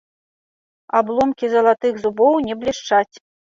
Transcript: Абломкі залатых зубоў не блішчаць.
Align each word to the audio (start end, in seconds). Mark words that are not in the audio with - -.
Абломкі 1.01 1.45
залатых 1.55 1.93
зубоў 2.07 2.33
не 2.49 2.59
блішчаць. 2.65 3.09